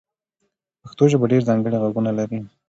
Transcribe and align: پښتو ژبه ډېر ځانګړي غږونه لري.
پښتو 0.83 1.03
ژبه 1.11 1.25
ډېر 1.31 1.41
ځانګړي 1.49 1.77
غږونه 1.83 2.11
لري. 2.19 2.39